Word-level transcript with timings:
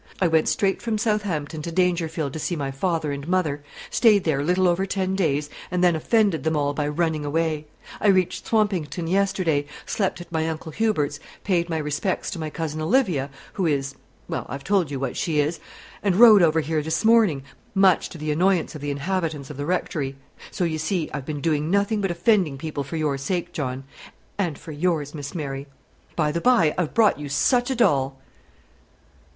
I 0.19 0.27
went 0.27 0.47
straight 0.49 0.81
from 0.81 0.97
Southampton 0.97 1.61
to 1.61 1.71
Dangerfield 1.71 2.33
to 2.33 2.39
see 2.39 2.55
my 2.55 2.71
father 2.71 3.11
and 3.11 3.27
mother, 3.27 3.61
stayed 3.91 4.23
there 4.23 4.43
little 4.43 4.67
over 4.67 4.87
ten 4.87 5.15
days, 5.15 5.47
and 5.69 5.83
then 5.83 5.95
offended 5.95 6.43
them 6.43 6.57
all 6.57 6.73
by 6.73 6.87
running 6.87 7.23
away. 7.23 7.67
I 7.99 8.07
reached 8.07 8.47
Swampington 8.47 9.05
yesterday, 9.07 9.67
slept 9.85 10.19
at 10.19 10.31
my 10.31 10.49
uncle 10.49 10.71
Hubert's, 10.71 11.19
paid 11.43 11.69
my 11.69 11.77
respects 11.77 12.31
to 12.31 12.39
my 12.39 12.49
cousin 12.49 12.81
Olivia, 12.81 13.29
who 13.53 13.67
is, 13.67 13.93
well, 14.27 14.47
I've 14.49 14.63
told 14.63 14.89
you 14.89 14.99
what 14.99 15.17
she 15.17 15.39
is, 15.39 15.59
and 16.01 16.15
rode 16.15 16.41
over 16.41 16.61
here 16.61 16.81
this 16.81 17.05
morning, 17.05 17.43
much 17.75 18.09
to 18.09 18.17
the 18.17 18.31
annoyance 18.31 18.73
of 18.73 18.81
the 18.81 18.89
inhabitants 18.89 19.51
of 19.51 19.57
the 19.57 19.67
Rectory. 19.67 20.15
So, 20.49 20.63
you 20.63 20.79
see, 20.79 21.11
I've 21.13 21.27
been 21.27 21.41
doing 21.41 21.69
nothing 21.69 22.01
but 22.01 22.09
offending 22.09 22.57
people 22.57 22.83
for 22.83 22.95
your 22.97 23.19
sake, 23.19 23.53
John; 23.53 23.83
and 24.39 24.57
for 24.57 24.71
yours, 24.71 25.13
Miss 25.13 25.35
Mary. 25.35 25.67
By 26.15 26.31
the 26.31 26.41
by, 26.41 26.73
I've 26.75 26.95
brought 26.95 27.19
you 27.19 27.29
such 27.29 27.69
a 27.69 27.75
doll!" 27.75 28.17